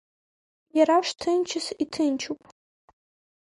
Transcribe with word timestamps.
Иара 0.77 0.97
шҭынчыц 1.07 1.67
иҭынчуп. 1.83 2.41